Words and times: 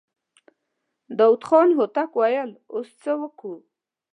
داوود 1.17 1.43
خان 1.47 1.67
هوتک 1.77 2.11
وويل: 2.15 2.51
اوس 2.73 2.89
څه 3.01 3.11
وکو؟ 3.21 3.53